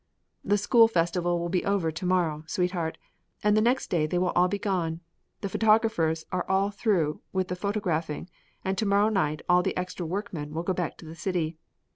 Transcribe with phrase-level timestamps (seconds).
[0.43, 2.97] "The school festival will be over to morrow, sweetheart,
[3.43, 5.01] and the next day they will all be gone.
[5.41, 8.27] The photographers are all through with the photographing
[8.65, 11.59] and to morrow night all the extra workmen go back to the city.